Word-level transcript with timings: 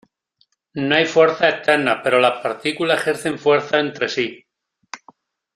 No 0.73 0.95
hay 0.95 1.05
fuerzas 1.05 1.53
externas 1.53 1.99
pero 2.03 2.19
las 2.19 2.41
partículas 2.41 2.99
ejercen 3.01 3.37
fuerzas 3.37 3.81
entre 3.81 4.09
sí. 4.09 4.43